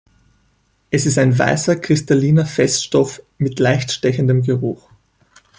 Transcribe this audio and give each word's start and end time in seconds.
Es 0.89 1.05
ist 1.05 1.19
ein 1.19 1.37
weißer 1.37 1.75
kristalliner 1.75 2.47
Feststoff 2.47 3.21
mit 3.37 3.59
leicht 3.59 3.91
stechendem 3.91 4.41
Geruch. 4.41 4.89